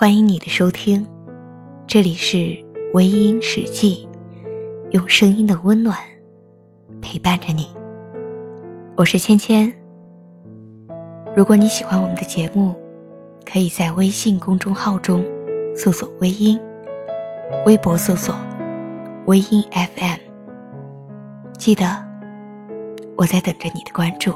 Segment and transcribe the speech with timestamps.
[0.00, 1.06] 欢迎你的收听，
[1.86, 2.56] 这里是
[2.94, 4.08] 微音史记，
[4.92, 5.94] 用声音的温暖
[7.02, 7.68] 陪伴着你。
[8.96, 9.70] 我是芊芊。
[11.36, 12.74] 如果你喜欢我们的节目，
[13.44, 15.22] 可以在微信公众号中
[15.76, 16.58] 搜索“微音”，
[17.66, 18.34] 微博搜索
[19.28, 20.18] “微音 FM”。
[21.58, 22.02] 记得，
[23.18, 24.32] 我在等着你的关注。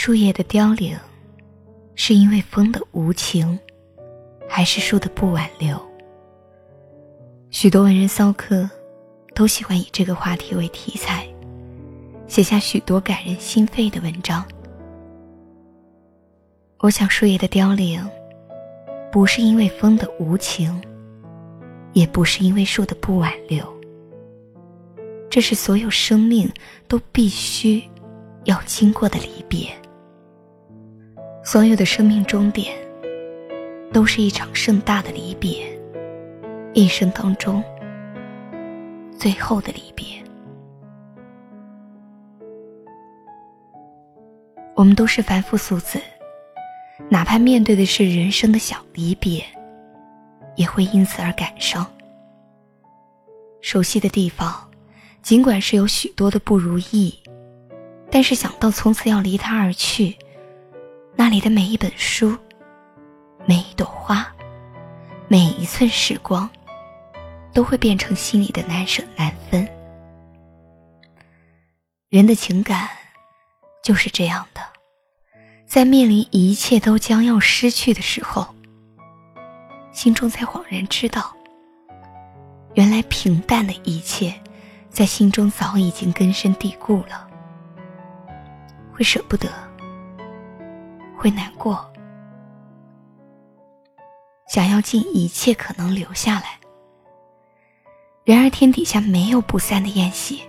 [0.00, 0.96] 树叶的凋零，
[1.96, 3.58] 是因为风的无情，
[4.48, 5.76] 还是树的不挽留？
[7.50, 8.70] 许多文人骚客
[9.34, 11.26] 都喜欢以这个话题为题材，
[12.28, 14.46] 写下许多感人心肺的文章。
[16.78, 18.00] 我想，树叶的凋零，
[19.10, 20.80] 不是因为风的无情，
[21.92, 23.66] 也不是因为树的不挽留，
[25.28, 26.48] 这是所有生命
[26.86, 27.82] 都必须
[28.44, 29.68] 要经过的离别。
[31.50, 32.76] 所有的生命终点，
[33.90, 35.66] 都是一场盛大的离别，
[36.74, 37.64] 一生当中
[39.18, 40.04] 最后的离别。
[44.74, 45.98] 我们都是凡夫俗子，
[47.08, 49.42] 哪怕面对的是人生的小离别，
[50.54, 51.90] 也会因此而感伤。
[53.62, 54.68] 熟悉的地方，
[55.22, 57.18] 尽管是有许多的不如意，
[58.10, 60.14] 但是想到从此要离他而去。
[61.20, 62.38] 那里的每一本书，
[63.44, 64.24] 每一朵花，
[65.26, 66.48] 每一寸时光，
[67.52, 69.68] 都会变成心里的难舍难分。
[72.08, 72.88] 人的情感
[73.82, 74.60] 就是这样的，
[75.66, 78.46] 在面临一切都将要失去的时候，
[79.90, 81.36] 心中才恍然知道，
[82.74, 84.32] 原来平淡的一切，
[84.88, 87.28] 在心中早已经根深蒂固了，
[88.92, 89.48] 会舍不得。
[91.18, 91.84] 会难过，
[94.46, 96.56] 想要尽一切可能留下来。
[98.24, 100.40] 然而天底下没有不散的宴席，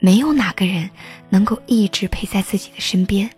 [0.00, 0.90] 没有哪个人
[1.30, 3.28] 能够一直陪在自己的身边，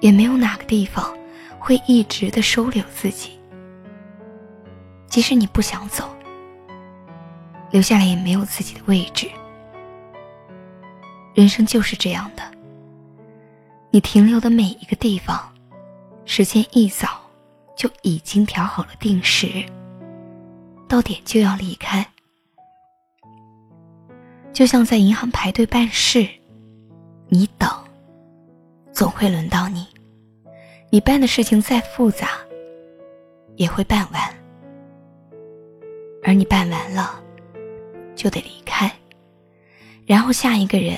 [0.00, 1.14] 也没有哪个地方
[1.58, 3.38] 会一直的收留自己。
[5.08, 6.08] 即使你不想走，
[7.70, 9.28] 留下来也没有自己的位置。
[11.34, 12.42] 人生就是这样的。
[13.94, 15.52] 你停留的每一个地方，
[16.24, 17.20] 时间一早
[17.76, 19.62] 就已经调好了定时，
[20.88, 22.06] 到点就要离开。
[24.50, 26.26] 就像在银行排队办事，
[27.28, 27.68] 你等，
[28.92, 29.86] 总会轮到你。
[30.88, 32.30] 你办的事情再复杂，
[33.56, 34.22] 也会办完。
[36.24, 37.22] 而你办完了，
[38.16, 38.90] 就得离开，
[40.06, 40.96] 然后下一个人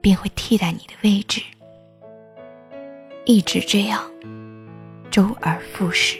[0.00, 1.42] 便会替代你的位置。
[3.24, 4.02] 一直这样，
[5.10, 6.18] 周而复始。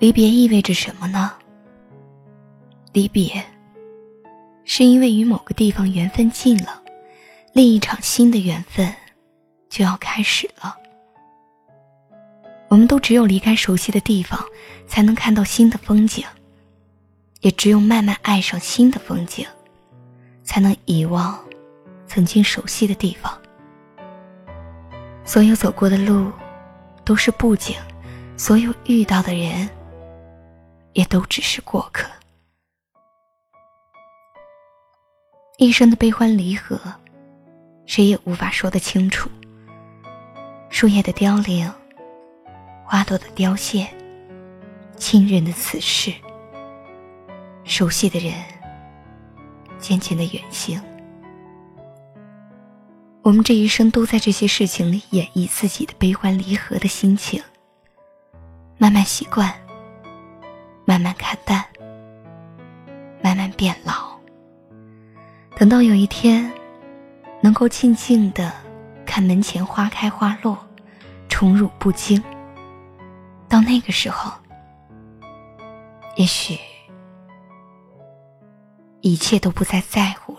[0.00, 1.32] 离别意味着什么呢？
[2.92, 3.44] 离别，
[4.64, 6.82] 是因为与某个地方缘分尽了，
[7.52, 8.92] 另一场新的缘分
[9.68, 10.76] 就要开始了。
[12.68, 14.44] 我们都只有离开熟悉的地方，
[14.88, 16.24] 才能看到新的风景；
[17.40, 19.46] 也只有慢慢爱上新的风景，
[20.42, 21.38] 才能遗忘
[22.08, 23.39] 曾经熟悉的地方。
[25.30, 26.32] 所有走过的路，
[27.04, 27.76] 都是布景；
[28.36, 29.70] 所有遇到的人，
[30.92, 32.10] 也都只是过客。
[35.56, 36.76] 一生的悲欢离合，
[37.86, 39.30] 谁也无法说得清楚。
[40.68, 41.72] 树叶的凋零，
[42.84, 43.86] 花朵的凋谢，
[44.96, 46.12] 亲人的辞世，
[47.62, 48.34] 熟悉的人
[49.78, 50.82] 渐渐的远行。
[53.22, 57.42] 我们这一生都在这些事情里演绎自己的悲欢离合的心情，
[58.78, 59.54] 慢慢习惯，
[60.86, 61.62] 慢慢看淡，
[63.22, 64.18] 慢慢变老。
[65.54, 66.50] 等到有一天，
[67.42, 68.50] 能够静静的
[69.04, 70.58] 看门前花开花落，
[71.28, 72.22] 宠辱不惊。
[73.50, 74.32] 到那个时候，
[76.16, 76.58] 也许
[79.02, 80.29] 一切都不再在乎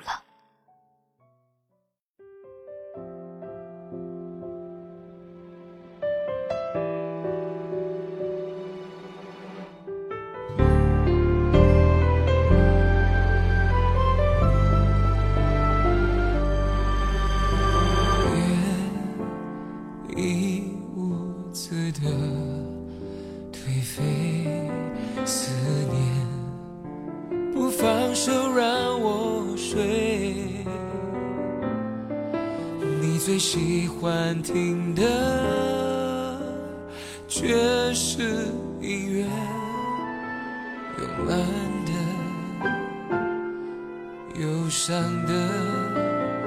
[28.14, 30.66] 双手让我睡。
[33.00, 36.38] 你最喜欢听的
[37.26, 38.48] 爵士
[38.82, 39.26] 音乐，
[40.98, 41.38] 慵懒
[41.86, 41.92] 的，
[44.42, 44.92] 忧伤
[45.26, 45.32] 的。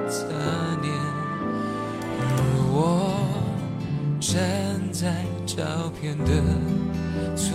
[0.07, 0.27] 残
[0.83, 0.93] 念，
[2.21, 2.29] 而
[2.71, 2.77] 我
[4.19, 4.37] 站
[4.91, 5.65] 在照
[5.99, 6.25] 片的
[7.35, 7.49] 左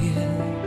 [0.00, 0.65] 边。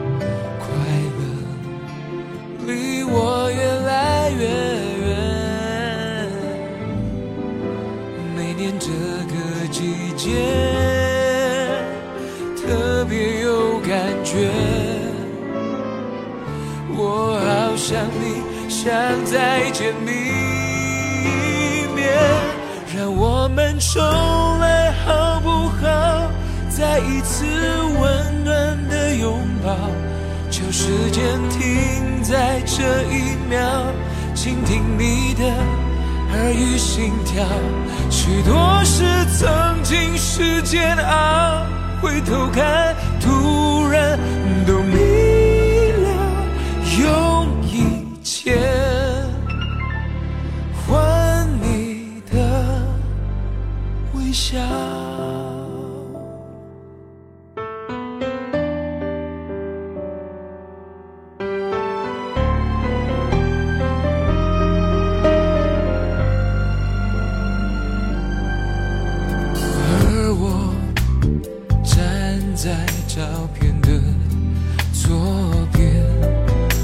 [14.29, 14.47] 觉，
[16.95, 18.93] 我好想你，想
[19.25, 20.11] 再见你
[21.25, 22.13] 一面，
[22.95, 23.99] 让我们重
[24.59, 25.49] 来好不
[25.81, 26.29] 好？
[26.69, 27.43] 再一次
[27.99, 29.75] 温暖的拥抱，
[30.51, 33.59] 求时间停在这一秒，
[34.35, 35.43] 倾听你的。
[36.31, 37.43] 耳语心跳，
[38.11, 39.03] 许多事
[39.39, 41.65] 曾经是煎熬，
[41.99, 42.95] 回头看，
[43.89, 44.19] 人
[73.39, 73.87] 照片的
[74.91, 75.15] 左
[75.71, 75.79] 边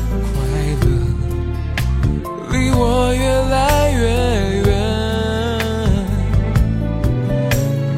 [0.08, 0.24] 快
[0.80, 0.88] 乐
[2.50, 4.00] 离我越来越
[4.64, 4.70] 远。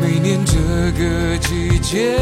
[0.01, 0.57] 每年这
[0.99, 2.17] 个季节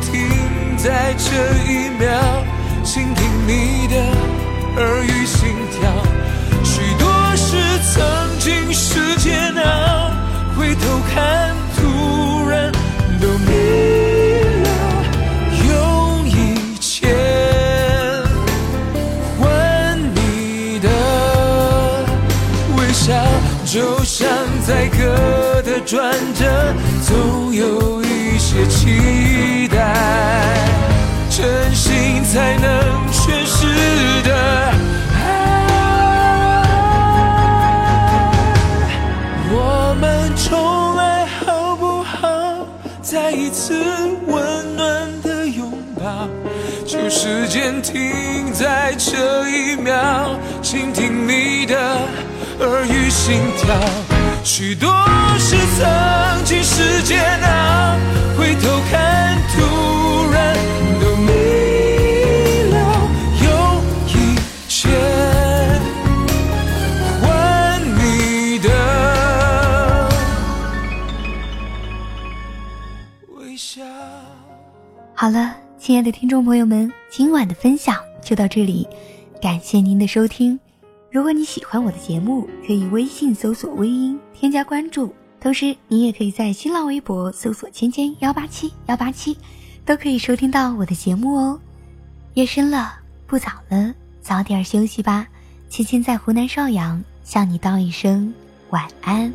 [0.00, 1.32] 停在这
[1.68, 2.44] 一秒
[2.84, 3.96] 倾听你的
[4.80, 5.90] 耳语心跳
[6.62, 7.56] 许多事
[7.92, 10.10] 曾经是煎熬
[10.56, 12.70] 回头看突然
[13.20, 14.68] 都明了
[15.66, 17.12] 用一切
[19.40, 20.88] 换你的
[22.76, 23.12] 微笑
[23.64, 24.28] 就像
[24.64, 28.13] 在歌的转折总有一
[28.54, 29.76] 些期待，
[31.28, 32.70] 真心才能
[33.10, 33.66] 诠释
[34.22, 34.32] 的
[35.12, 35.18] 爱。
[39.50, 42.64] 我们重来好不好？
[43.02, 43.74] 再一次
[44.28, 46.28] 温暖的拥抱，
[46.86, 51.76] 就时间停在这一秒，倾听你的
[52.60, 53.74] 耳语心跳。
[54.44, 54.88] 许多
[55.40, 57.96] 事曾经是煎熬，
[58.44, 60.54] 回头看，突然
[61.00, 61.32] 都明
[62.70, 62.76] 了，
[63.42, 63.48] 用
[64.06, 64.36] 一
[64.68, 64.90] 切
[67.22, 68.68] 换你的
[73.28, 73.82] 微笑。
[75.14, 78.86] 好了，亲爱的听众朋友们，今晚的分享就到这里，
[79.40, 80.60] 感谢您的收听。
[81.10, 89.36] 如果你喜欢我的节目，可以微信搜索“微音”添加关注，同时你也可以在新浪微博搜索“芊芊幺八七幺八七”，
[89.84, 91.60] 都可以收听到我的节目哦。
[92.32, 92.94] 夜深了，
[93.26, 95.28] 不早了，早点休息吧。
[95.68, 98.32] 芊芊在湖南邵阳向你道一声
[98.70, 99.30] 晚安。